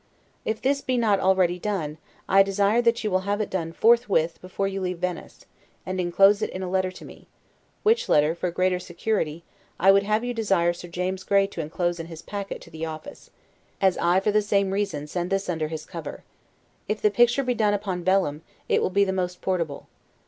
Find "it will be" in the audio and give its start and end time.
18.67-19.03